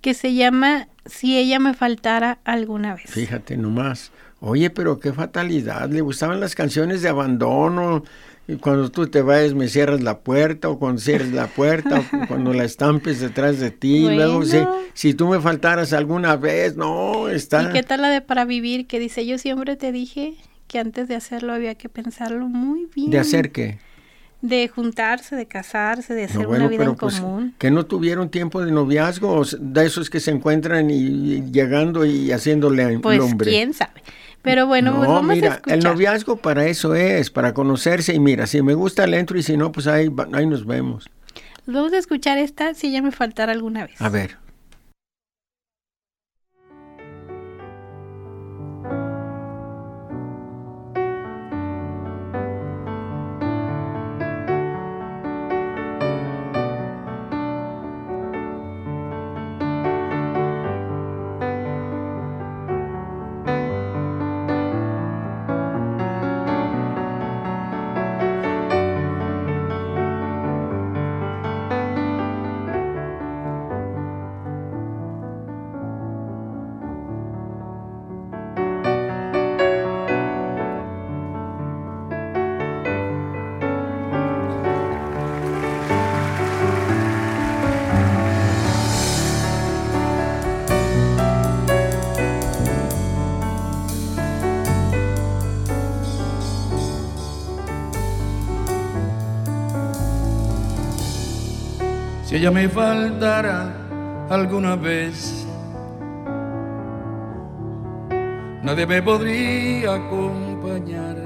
[0.00, 3.06] que se llama Si ella me faltara alguna vez.
[3.06, 4.12] Fíjate nomás.
[4.40, 5.90] Oye, pero qué fatalidad.
[5.90, 8.04] Le gustaban las canciones de abandono,
[8.50, 12.26] y cuando tú te vayas me cierras la puerta o cuando cierres la puerta o
[12.28, 14.08] cuando la estampes detrás de ti.
[14.08, 14.56] Luego, si,
[14.94, 17.64] si tú me faltaras alguna vez, no, está...
[17.64, 18.86] ¿Y qué tal la de para vivir?
[18.86, 20.34] Que dice, yo siempre te dije
[20.66, 23.10] que antes de hacerlo había que pensarlo muy bien.
[23.10, 23.80] ¿De hacer qué?
[24.40, 27.54] De juntarse, de casarse, de hacer una vida en pues, común.
[27.58, 32.98] Que no tuvieron tiempo de noviazgo, de esos que se encuentran y, llegando y haciéndole
[33.00, 33.50] pues, hombre.
[33.50, 34.00] quién sabe.
[34.42, 35.78] Pero bueno, pues vamos mira, a escuchar.
[35.78, 39.42] el noviazgo para eso es, para conocerse y mira, si me gusta le entro y
[39.42, 41.08] si no, pues ahí, ahí nos vemos.
[41.66, 44.00] Vamos a escuchar esta si ya me faltara alguna vez.
[44.00, 44.36] A ver.
[102.36, 103.72] Ella me faltara
[104.28, 105.46] alguna vez,
[108.62, 111.16] nadie me podría acompañar.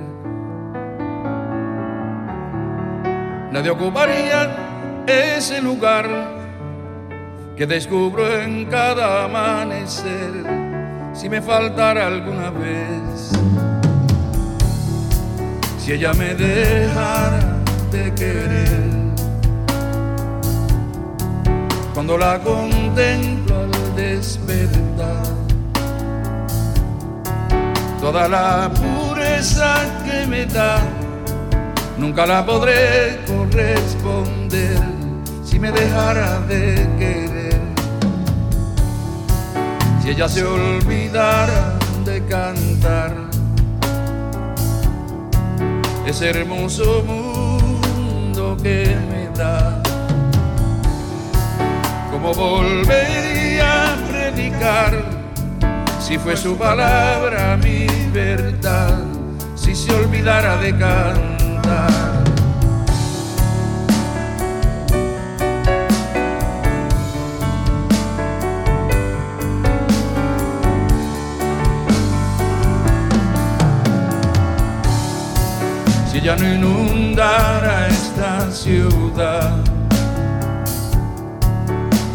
[3.52, 4.48] Nadie ocuparía
[5.06, 6.08] ese lugar
[7.54, 10.32] que descubro en cada amanecer
[11.12, 13.30] si me faltara alguna vez.
[15.78, 17.58] Si ella me dejara
[17.90, 18.71] de querer
[22.04, 25.22] cuando la contemplo al despertar.
[28.00, 30.80] Toda la pureza que me da,
[31.96, 34.80] nunca la podré corresponder
[35.44, 37.60] si me dejara de querer.
[40.02, 43.14] Si ella se olvidara de cantar
[46.04, 49.81] ese hermoso mundo que me da
[52.22, 55.02] ¿Cómo volvería a predicar
[55.98, 58.96] si fue su palabra mi verdad?
[59.56, 62.22] Si se olvidara de cantar.
[76.12, 79.71] Si ya no inundara esta ciudad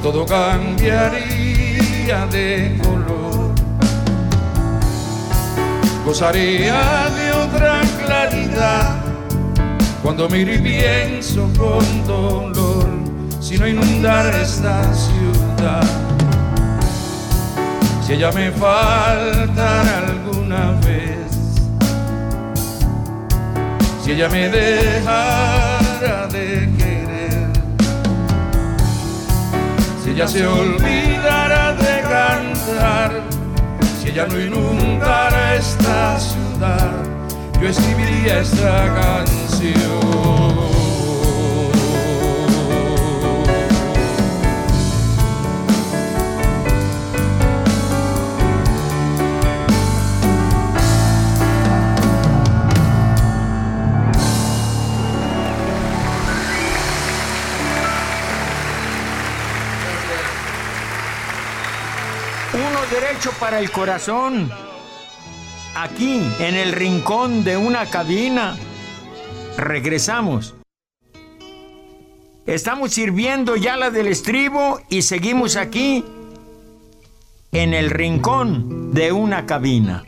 [0.02, 3.54] todo cambiaría de color.
[6.06, 8.96] Gozaría de otra claridad
[10.02, 12.88] cuando miro y pienso con dolor
[13.42, 15.84] si no inundara esta ciudad.
[18.06, 21.28] Si ella me faltara alguna vez,
[24.04, 26.67] si ella me dejara de
[30.18, 33.22] ella se olvidara de cantar,
[34.02, 36.92] si ella no inundara esta ciudad
[37.62, 40.77] yo escribiría esta canción.
[62.90, 64.50] Derecho para el corazón.
[65.76, 68.58] Aquí, en el rincón de una cabina.
[69.58, 70.56] Regresamos.
[72.46, 76.06] Estamos sirviendo ya la del estribo y seguimos aquí
[77.52, 80.06] en el rincón de una cabina.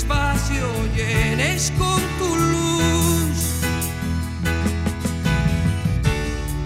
[0.00, 3.38] Espacio llenes con tu luz.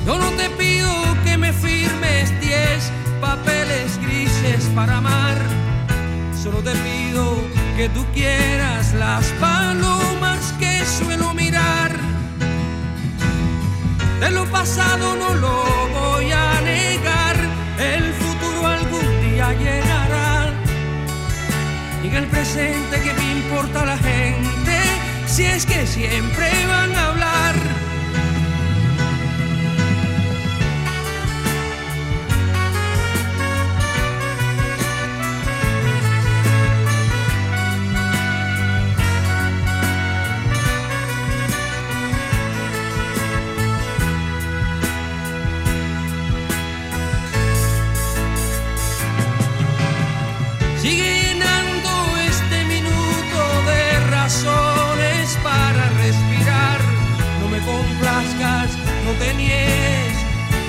[0.07, 0.91] Yo no te pido
[1.25, 5.37] que me firmes diez papeles grises para amar.
[6.41, 7.25] Solo te pido
[7.77, 11.91] que tú quieras las palomas que suelo mirar.
[14.21, 15.57] De lo pasado no lo
[15.99, 17.37] voy a negar,
[17.95, 19.84] el futuro algún día llegará
[22.07, 24.79] en el presente que me importa la gente,
[25.27, 27.34] si es que siempre van a hablar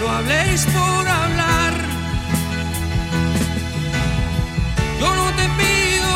[0.10, 1.74] habléis por hablar.
[5.00, 6.14] Yo no te pido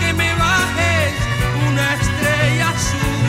[0.00, 1.12] que me bajes
[1.68, 3.26] una estrella azul,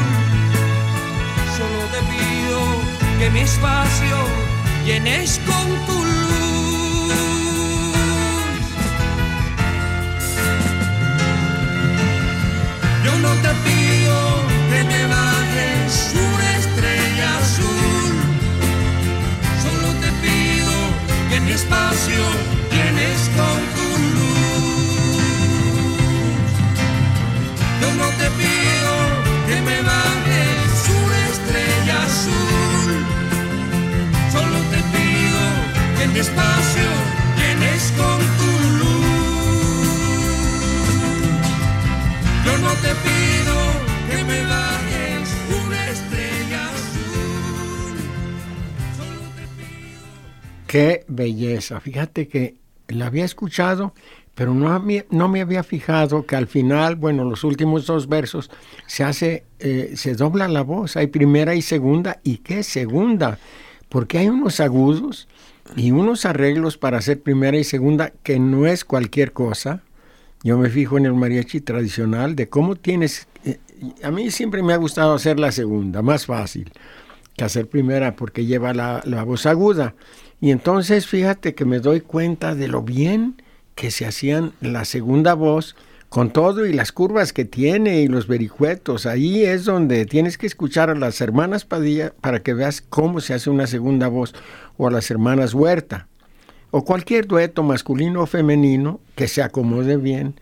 [1.57, 2.59] solo te pido
[3.19, 4.17] que mi espacio
[4.85, 6.08] llenes con tu
[21.99, 22.23] espacio
[22.69, 25.21] tienes con tu luz.
[27.81, 28.93] Yo no te pido
[29.47, 30.71] que me bajes
[31.03, 32.91] una estrella azul,
[34.31, 35.41] solo te pido
[35.97, 36.89] que mi espacio
[37.35, 39.09] tienes con tu luz.
[42.45, 43.38] Yo no te pido
[50.69, 51.79] Qué belleza.
[51.79, 52.53] Fíjate que
[52.89, 53.95] la había escuchado,
[54.35, 58.51] pero no, no me había fijado que al final, bueno, los últimos dos versos,
[58.85, 60.95] se hace, eh, se dobla la voz.
[60.95, 62.19] Hay primera y segunda.
[62.23, 63.39] ¿Y qué segunda?
[63.89, 65.27] Porque hay unos agudos
[65.75, 69.81] y unos arreglos para hacer primera y segunda que no es cualquier cosa.
[70.43, 73.27] Yo me fijo en el mariachi tradicional de cómo tienes...
[73.43, 73.57] Eh,
[74.03, 76.71] a mí siempre me ha gustado hacer la segunda, más fácil
[77.35, 79.95] que hacer primera porque lleva la, la voz aguda.
[80.41, 83.41] Y entonces fíjate que me doy cuenta de lo bien
[83.75, 85.75] que se hacían la segunda voz
[86.09, 89.05] con todo y las curvas que tiene y los vericuetos.
[89.05, 93.33] Ahí es donde tienes que escuchar a las hermanas Padilla para que veas cómo se
[93.33, 94.33] hace una segunda voz
[94.77, 96.07] o a las hermanas Huerta
[96.71, 100.39] o cualquier dueto masculino o femenino que se acomode bien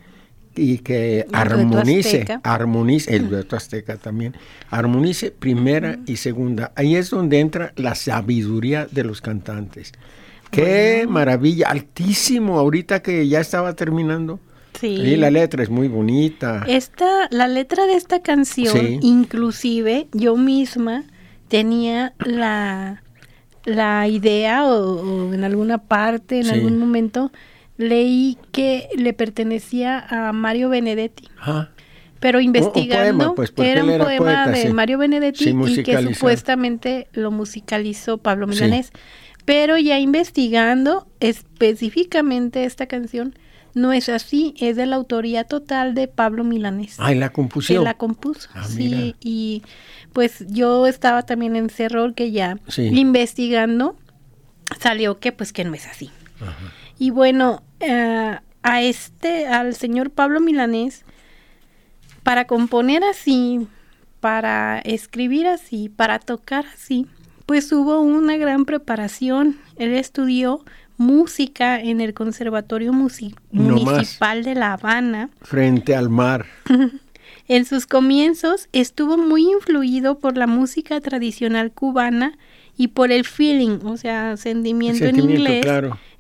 [0.58, 4.36] y que armonice, armonice, el dueto azteca también,
[4.70, 6.72] armonice primera y segunda.
[6.76, 9.94] Ahí es donde entra la sabiduría de los cantantes.
[10.52, 14.40] Qué maravilla, altísimo, ahorita que ya estaba terminando.
[14.80, 14.88] Sí.
[14.88, 16.64] Y la letra es muy bonita.
[16.68, 21.04] Esta, la letra de esta canción, inclusive yo misma
[21.48, 23.02] tenía la,
[23.66, 27.32] la idea o, en alguna parte, en algún momento,
[27.78, 31.30] leí que le pertenecía a Mario Benedetti.
[32.20, 38.48] Pero investigando, pues, era un poema de Mario Benedetti y que supuestamente lo musicalizó Pablo
[38.48, 38.92] Milanés.
[39.46, 43.34] Pero ya investigando específicamente esta canción,
[43.74, 46.96] no es así, es de la autoría total de Pablo Milanés.
[46.98, 47.82] Ah, la compuso.
[47.82, 49.62] la compuso, ah, sí, y
[50.12, 53.96] pues yo estaba también en ese error que ya investigando
[54.80, 56.10] salió que pues que no es así.
[57.00, 61.06] Y bueno, eh, a este, al señor Pablo Milanés,
[62.24, 63.68] para componer así,
[64.20, 67.08] para escribir así, para tocar así,
[67.46, 69.58] pues hubo una gran preparación.
[69.78, 70.66] Él estudió
[70.98, 75.30] música en el Conservatorio Municipal de La Habana.
[75.42, 76.46] Frente al mar.
[77.48, 82.38] en sus comienzos estuvo muy influido por la música tradicional cubana
[82.76, 85.66] y por el feeling, o sea, sentimiento, en inglés.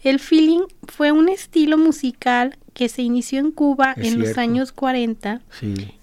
[0.08, 5.41] El feeling fue un estilo musical que se inició en Cuba en los años 40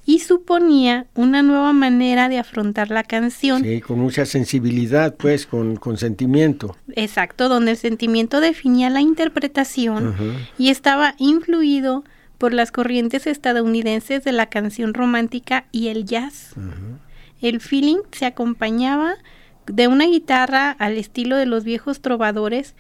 [0.05, 3.63] y suponía una nueva manera de afrontar la canción.
[3.63, 6.77] Sí, con mucha sensibilidad, pues, con, con sentimiento.
[6.97, 10.15] Exacto, donde el sentimiento definía la interpretación
[10.59, 12.05] y estaba influido
[12.37, 16.51] por las corrientes estadounidenses de la canción romántica y el jazz.
[17.41, 19.15] El feeling se acompañaba
[19.67, 22.75] de una guitarra al estilo de los viejos trovadores,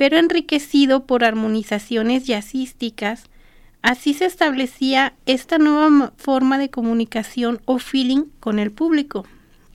[0.00, 3.28] pero enriquecido por armonizaciones jazzísticas
[3.82, 9.26] Así se establecía esta nueva forma de comunicación o feeling con el público.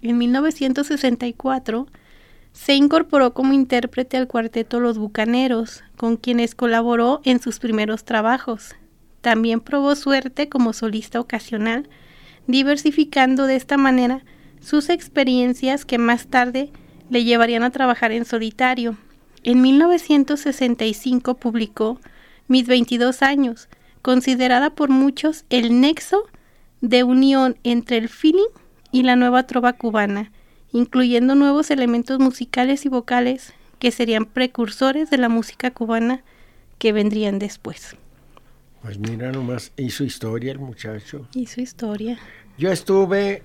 [0.02, 1.88] En 1964
[2.54, 8.76] se incorporó como intérprete al cuarteto Los Bucaneros, con quienes colaboró en sus primeros trabajos.
[9.22, 11.88] También probó suerte como solista ocasional,
[12.48, 14.24] diversificando de esta manera
[14.60, 16.72] sus experiencias que más tarde
[17.12, 18.98] le llevarían a trabajar en solitario.
[19.46, 22.02] En 1965 publicó
[22.48, 23.70] Mis 22 años,
[24.02, 26.24] considerada por muchos el nexo
[26.82, 28.50] de unión entre el feeling
[28.92, 30.32] y la nueva trova cubana,
[30.72, 36.24] incluyendo nuevos elementos musicales y vocales que serían precursores de la música cubana
[36.80, 37.96] que vendrían después.
[38.82, 41.28] Pues mira nomás, hizo historia el muchacho.
[41.36, 42.18] Hizo historia.
[42.58, 43.44] Yo estuve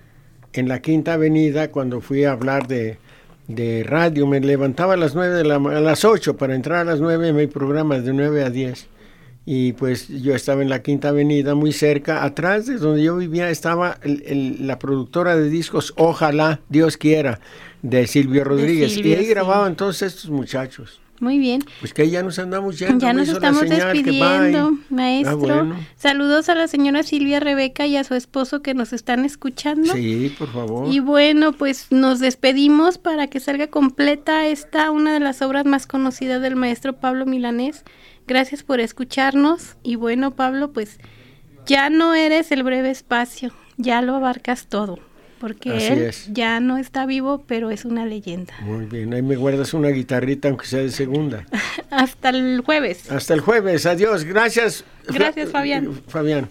[0.55, 2.99] en la Quinta Avenida cuando fui a hablar de,
[3.55, 6.85] de radio, me levantaba a las nueve de la a las 8 para entrar a
[6.85, 8.89] las nueve en mi programa de 9 a 10
[9.47, 13.51] y pues yo estaba en la Quinta Avenida, muy cerca, atrás de donde yo vivía
[13.51, 17.41] estaba la productora de discos Ojalá, Dios quiera,
[17.83, 18.97] de Silvio Rodríguez.
[18.97, 21.01] y ahí grababan todos estos muchachos.
[21.21, 21.63] Muy bien.
[21.81, 22.99] Pues que ya nos andamos yendo.
[22.99, 25.73] Ya nos estamos despidiendo, maestro.
[25.75, 29.93] Ah, Saludos a la señora Silvia Rebeca y a su esposo que nos están escuchando.
[29.93, 30.93] Sí, por favor.
[30.93, 35.87] Y bueno, pues nos despedimos para que salga completa esta, una de las obras más
[35.87, 37.85] conocidas del maestro Pablo Milanés.
[38.27, 40.99] Gracias por escucharnos y bueno, Pablo, pues
[41.67, 44.99] ya no eres el breve espacio, ya lo abarcas todo,
[45.41, 48.55] porque él ya no está vivo, pero es una leyenda.
[48.61, 51.47] Muy bien, ahí me guardas una guitarrita aunque sea de segunda.
[51.91, 53.11] Hasta el jueves.
[53.11, 54.85] Hasta el jueves, adiós, gracias.
[55.09, 56.03] Gracias, Fabián.
[56.07, 56.51] Fabián.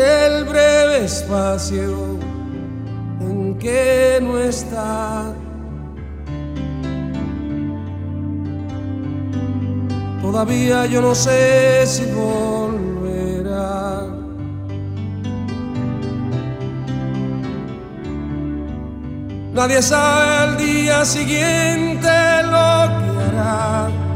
[0.00, 2.18] el breve espacio
[3.20, 5.32] en que no está.
[10.22, 14.06] Todavía yo no sé si volverá.
[19.52, 22.08] Nadie sabe el día siguiente
[22.44, 24.09] lo que hará.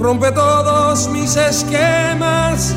[0.00, 2.74] Rompe todos mis esquemas,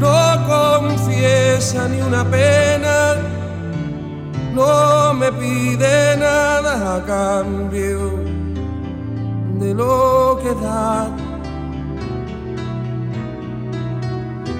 [0.00, 3.14] no confiesa ni una pena,
[4.52, 8.18] no me pide nada a cambio
[9.60, 11.08] de lo que da.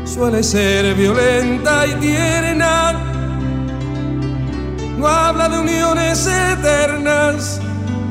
[0.06, 2.92] suele ser violenta y tierna.
[4.96, 7.60] No habla de uniones eternas,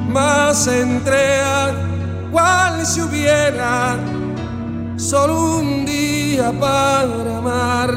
[0.10, 1.93] más entrega
[2.86, 3.98] si hubiera
[4.98, 7.94] solo un día para amar.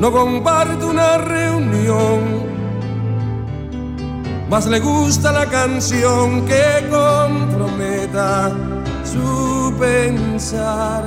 [0.00, 2.20] No comparte una reunión,
[4.50, 8.52] más le gusta la canción que comprometa
[9.04, 11.04] su pensar.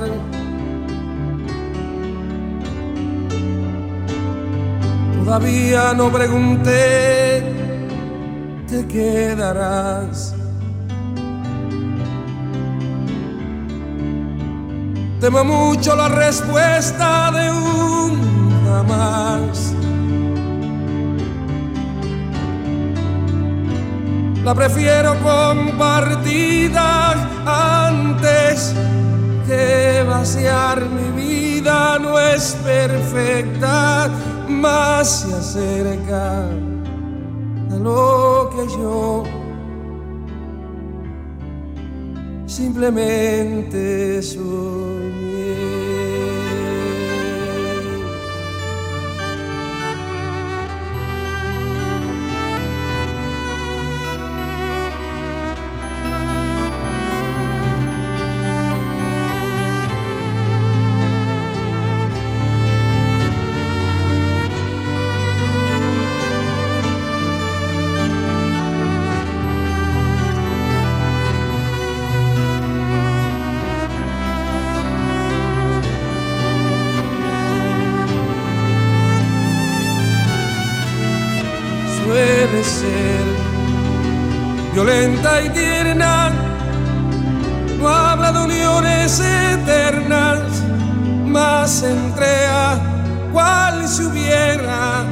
[5.24, 7.67] Todavía no pregunté,
[8.68, 10.34] te quedarás.
[15.20, 19.74] Temo mucho la respuesta de un jamás.
[24.44, 27.12] la prefiero compartida
[27.86, 28.74] antes
[29.46, 31.98] que vaciar mi vida.
[31.98, 34.08] No es perfecta,
[34.48, 36.46] más se acerca
[37.70, 39.22] a lo que yo
[42.46, 44.22] simplemente
[82.64, 83.48] soy.
[84.72, 86.30] violenta y tierna,
[87.78, 90.40] no habla de uniones eternas,
[91.26, 92.78] más entrega
[93.32, 95.04] cual si hubiera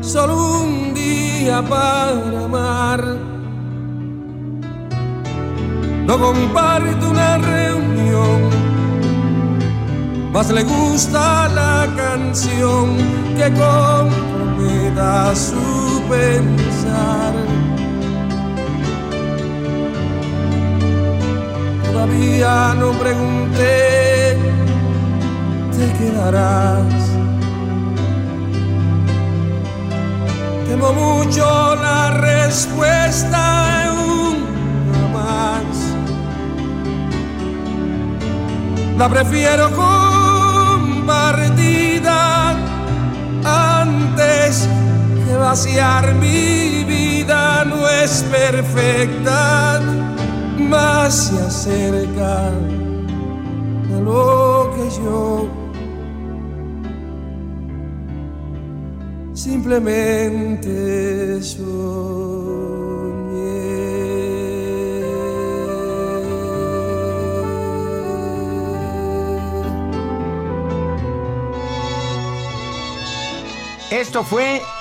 [0.00, 3.04] solo un día para amar.
[6.06, 8.50] No comparte una reunión,
[10.32, 12.96] más le gusta la canción
[13.36, 17.34] que comprometa su pensar.
[22.06, 24.36] todavía no pregunté,
[25.72, 26.94] te quedarás.
[30.68, 35.76] Temo mucho la respuesta una más.
[38.98, 40.25] La prefiero compartida
[45.36, 49.80] vaciar mi vida no es perfecta
[50.58, 55.48] más se acerca a lo que yo
[59.34, 61.66] simplemente soñé.
[73.90, 74.62] Esto fue